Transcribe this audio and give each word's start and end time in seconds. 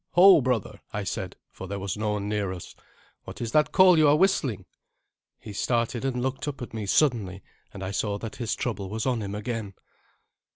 "Ho, 0.13 0.41
brother!" 0.41 0.81
I 0.91 1.03
said, 1.03 1.35
for 1.51 1.67
there 1.67 1.77
was 1.77 1.95
no 1.95 2.13
one 2.13 2.27
near 2.27 2.51
us. 2.51 2.73
"What 3.25 3.39
is 3.39 3.51
that 3.51 3.71
call 3.71 3.99
you 3.99 4.07
are 4.07 4.15
whistling?" 4.15 4.65
He 5.37 5.53
started 5.53 6.03
and 6.03 6.23
looked 6.23 6.47
up 6.47 6.59
at 6.63 6.73
me 6.73 6.87
suddenly, 6.87 7.43
and 7.71 7.83
I 7.83 7.91
saw 7.91 8.17
that 8.17 8.37
his 8.37 8.55
trouble 8.55 8.89
was 8.89 9.05
on 9.05 9.21
him 9.21 9.35
again. 9.35 9.75